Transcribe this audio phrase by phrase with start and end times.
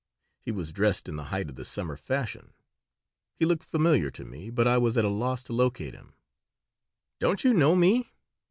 [0.39, 2.53] He was dressed in the height of the summer fashion.
[3.35, 6.15] He looked familiar to me, but I was at a loss to locate him
[7.19, 8.11] "Don't you know me?